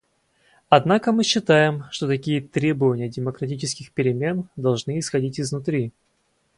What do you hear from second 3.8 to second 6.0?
перемен должны исходить изнутри.